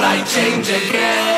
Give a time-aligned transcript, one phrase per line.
[0.00, 1.31] i change again.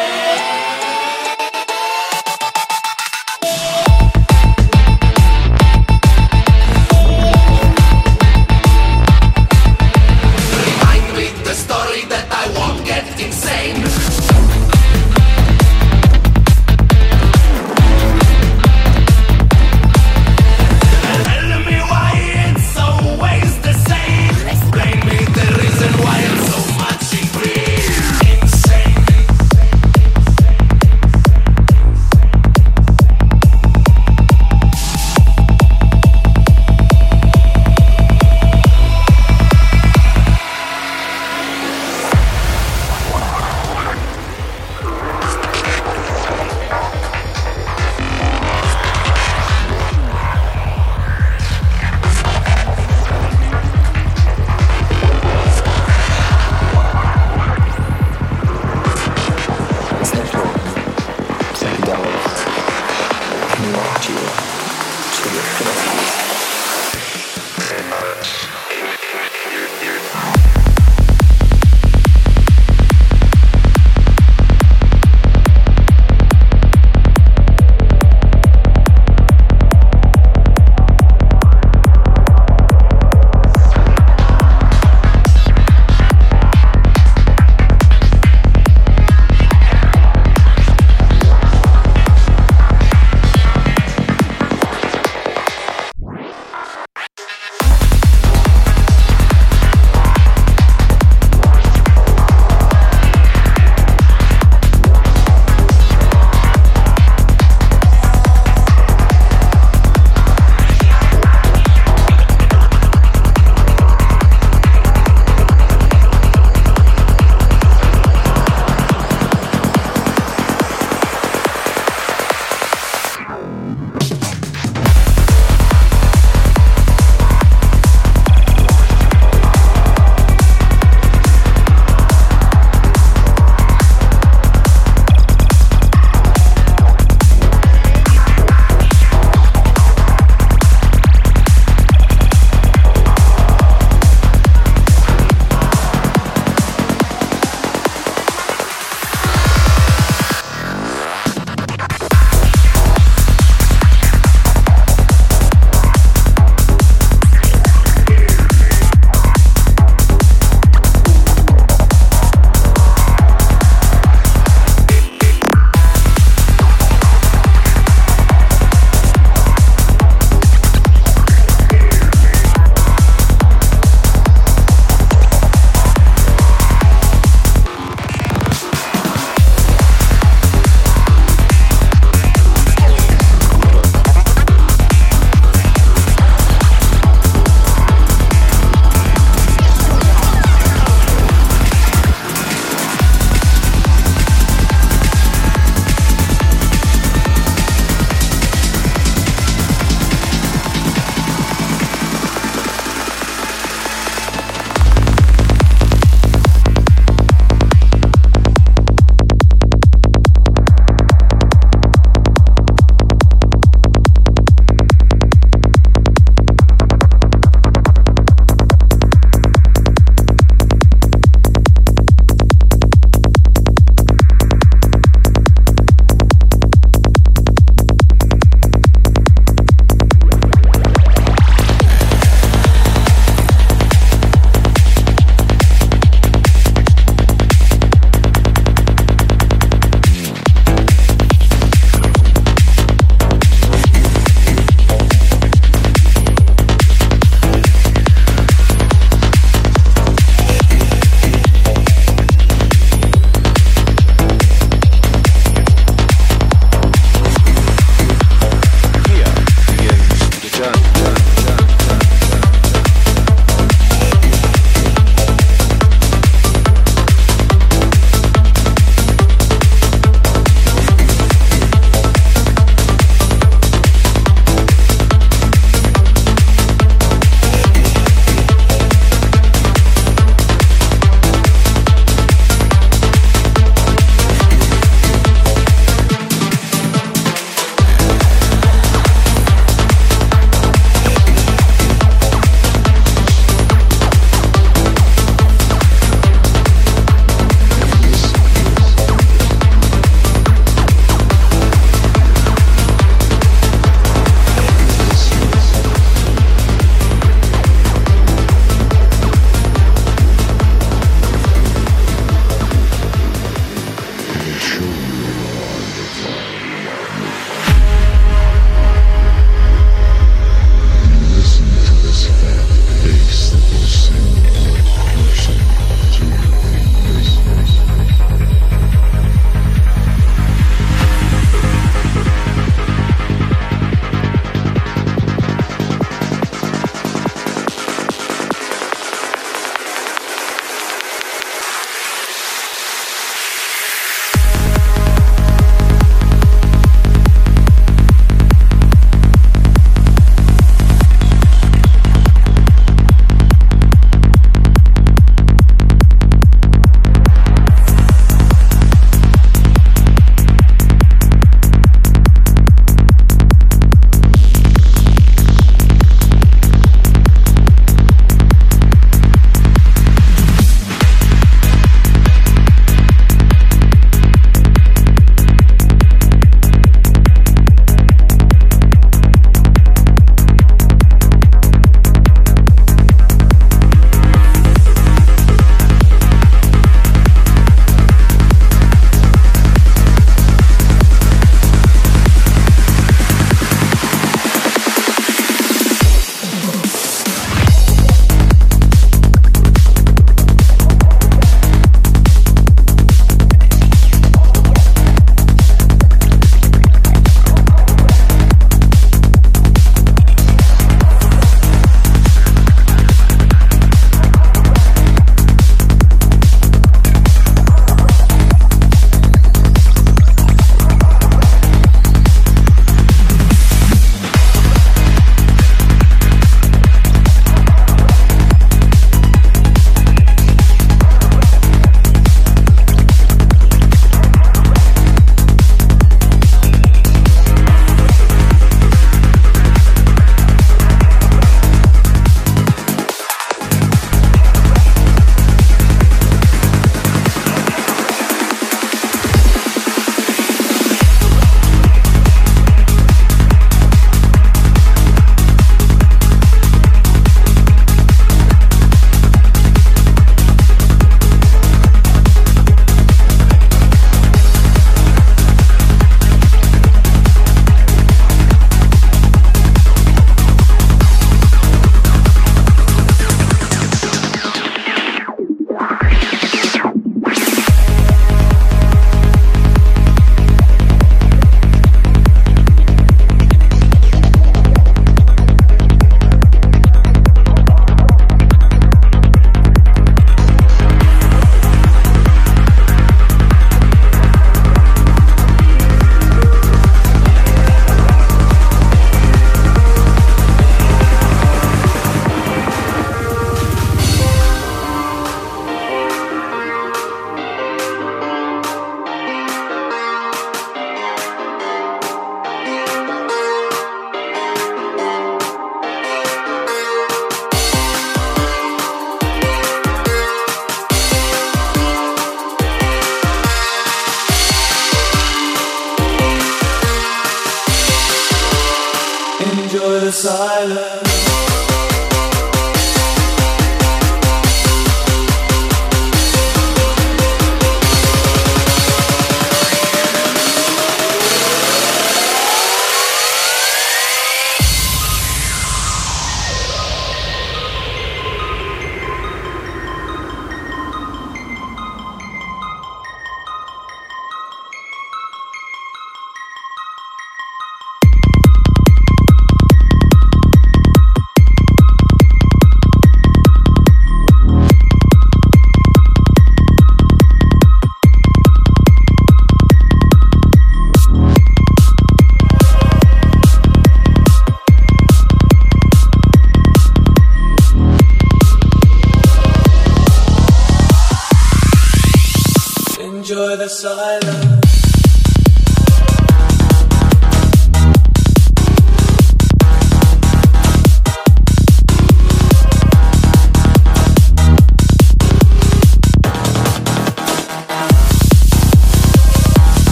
[530.24, 530.93] silent.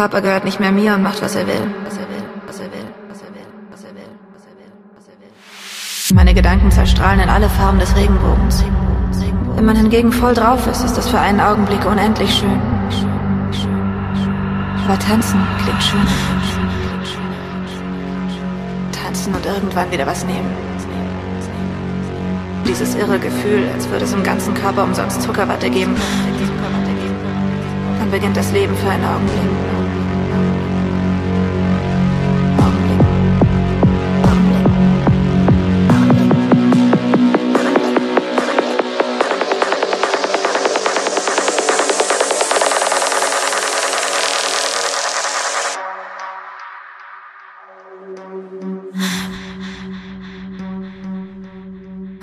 [0.00, 1.60] Körper gehört nicht mehr mir und macht, was er will.
[6.14, 8.64] Meine Gedanken zerstrahlen in alle Farben des Regenbogens.
[9.56, 12.58] Wenn man hingegen voll drauf ist, ist das für einen Augenblick unendlich schön.
[14.86, 16.06] Aber tanzen klingt schön.
[19.04, 20.50] Tanzen und irgendwann wieder was nehmen.
[22.66, 25.94] Dieses irre Gefühl, als würde es im ganzen Körper umsonst Zuckerwatte geben.
[27.98, 29.04] Dann beginnt das Leben für einen.
[29.04, 29.69] Augenblick.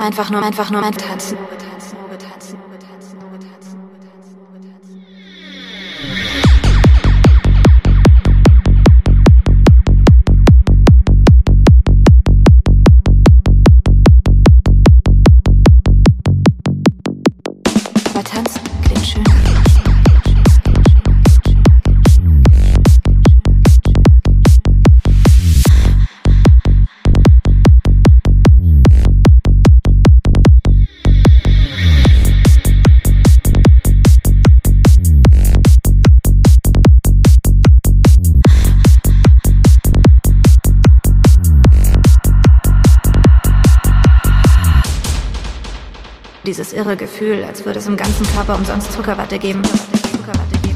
[0.07, 1.37] Einfach nur, einfach nur ein Tanzen.
[46.77, 49.63] Irre Gefühl, als würde es im ganzen Körper umsonst Zuckerwatte geben.
[49.63, 50.66] Zuckerwatte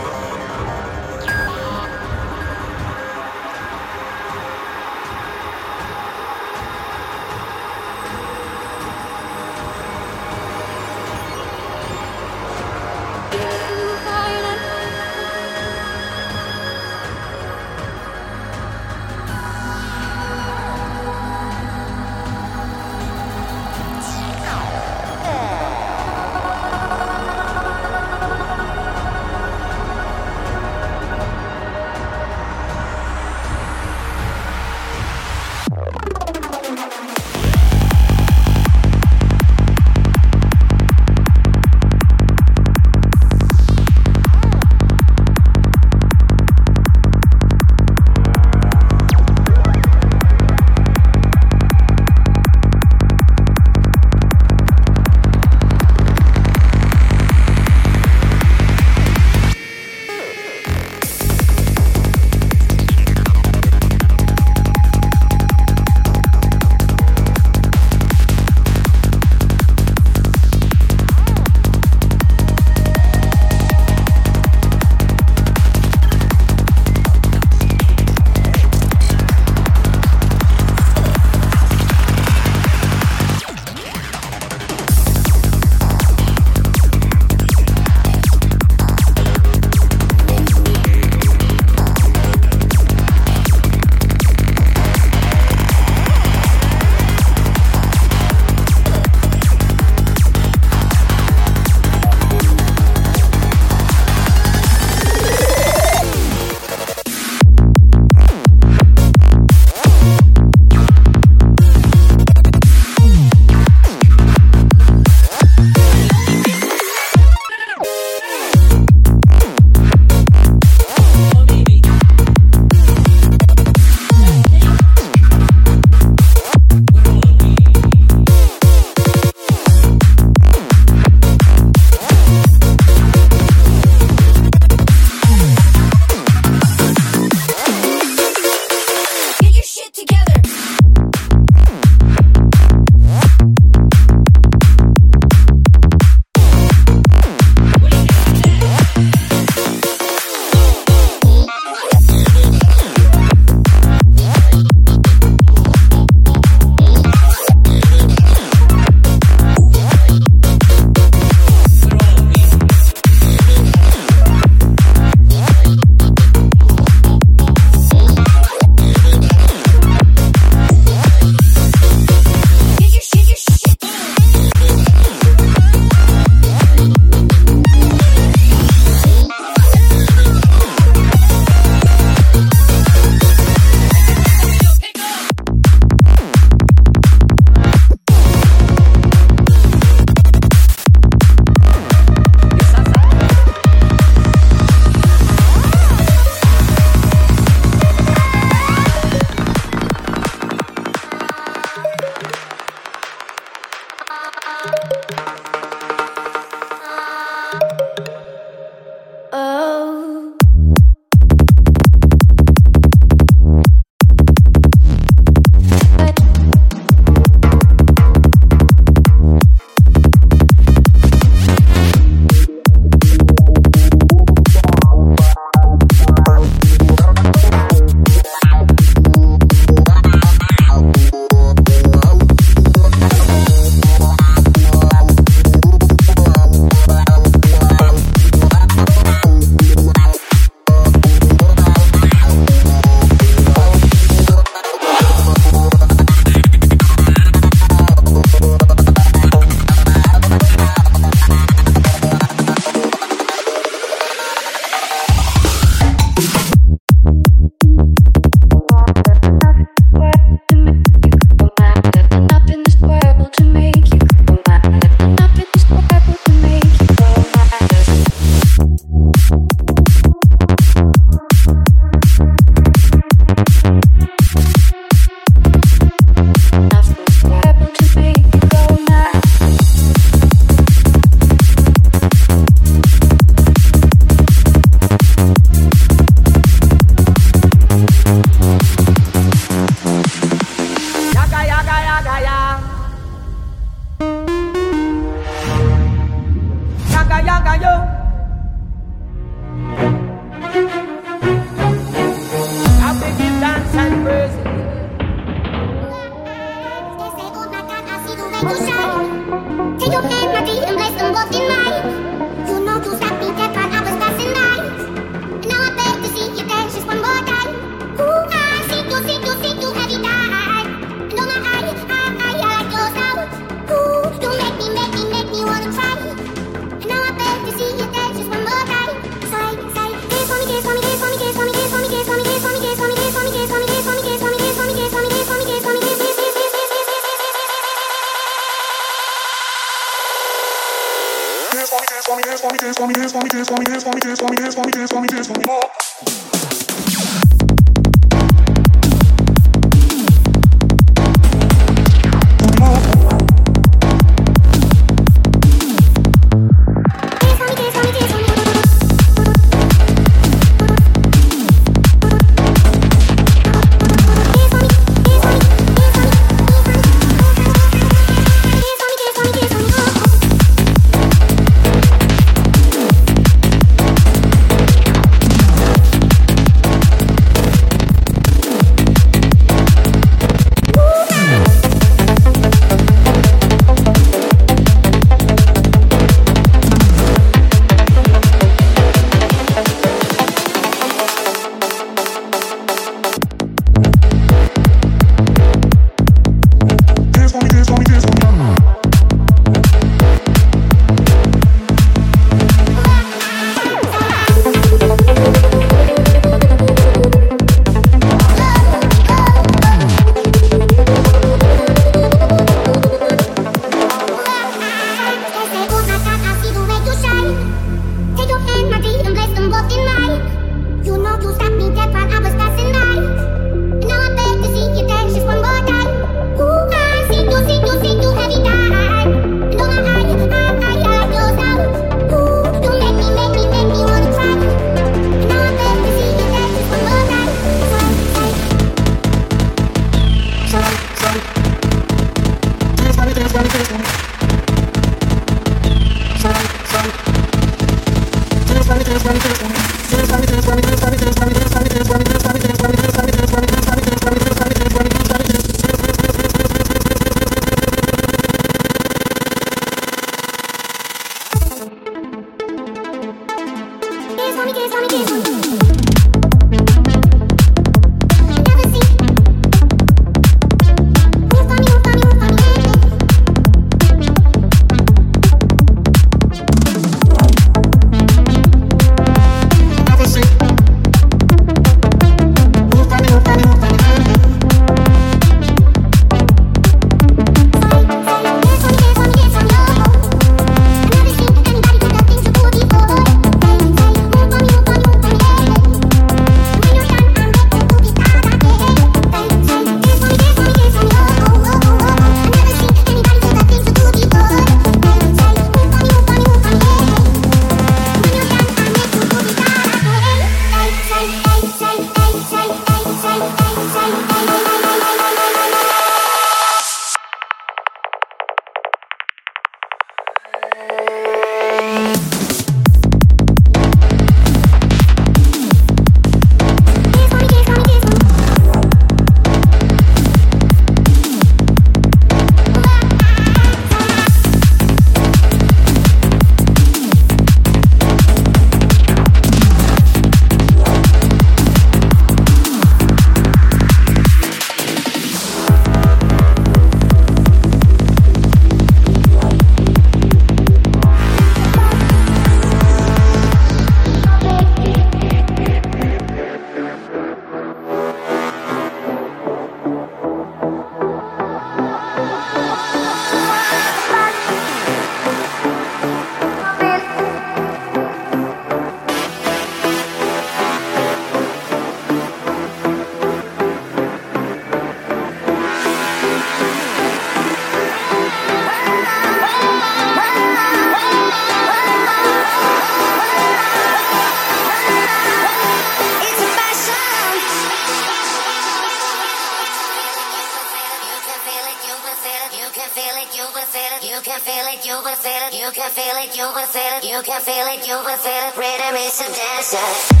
[595.51, 598.37] can feel it, you will feel it, you can feel it, you will feel it.
[598.37, 600.00] Rhythm is a dancer.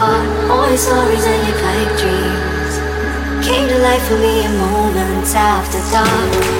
[0.00, 0.50] apart.
[0.50, 5.78] All your stories and your pipe dreams came to life for me in moments after
[5.92, 6.59] dark.